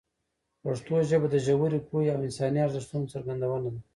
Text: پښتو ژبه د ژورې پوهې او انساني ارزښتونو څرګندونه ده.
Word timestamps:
پښتو 0.63 0.95
ژبه 1.09 1.27
د 1.31 1.35
ژورې 1.45 1.79
پوهې 1.87 2.07
او 2.13 2.19
انساني 2.27 2.59
ارزښتونو 2.63 3.11
څرګندونه 3.13 3.67
ده. 3.73 3.79